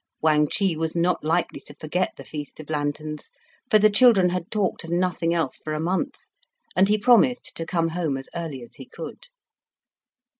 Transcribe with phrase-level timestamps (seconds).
[0.19, 3.29] Wang Chih was not likely to forget the Feast of Lanterns,
[3.69, 6.15] for the children had talked of nothing else for a month,
[6.75, 9.27] and he promised to come home as early as he could.